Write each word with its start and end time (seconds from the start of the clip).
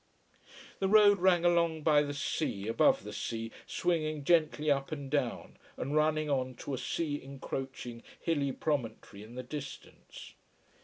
The 0.79 0.87
road 0.89 1.19
ran 1.19 1.45
along 1.45 1.83
by 1.83 2.01
the 2.01 2.15
sea, 2.15 2.67
above 2.67 3.03
the 3.03 3.13
sea, 3.13 3.51
swinging 3.67 4.23
gently 4.23 4.71
up 4.71 4.91
and 4.91 5.11
down, 5.11 5.57
and 5.77 5.95
running 5.95 6.27
on 6.27 6.55
to 6.55 6.73
a 6.73 6.79
sea 6.79 7.21
encroaching 7.21 8.01
hilly 8.19 8.51
promontory 8.51 9.21
in 9.21 9.35
the 9.35 9.43
distance. 9.43 10.33